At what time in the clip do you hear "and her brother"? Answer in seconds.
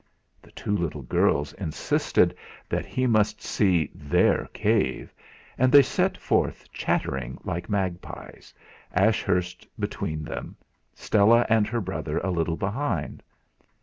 11.49-12.17